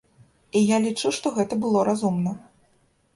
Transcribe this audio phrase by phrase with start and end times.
[0.59, 2.33] І я лічу, што гэта было разумна.